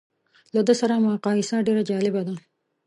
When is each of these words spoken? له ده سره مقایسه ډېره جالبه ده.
له 0.55 0.61
ده 0.67 0.73
سره 0.81 0.93
مقایسه 1.07 1.55
ډېره 1.67 1.83
جالبه 1.89 2.21
ده. 2.27 2.35